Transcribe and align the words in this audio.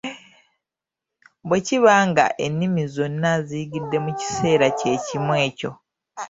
Bwe 1.47 1.59
kiba 1.67 1.93
nga 2.09 2.25
ennimi 2.45 2.83
zonna 2.93 3.27
aziyigidde 3.37 3.97
mu 4.05 4.11
kiseera 4.19 4.67
kye 4.77 4.93
kimu 5.05 5.33
ekyo. 5.47 5.71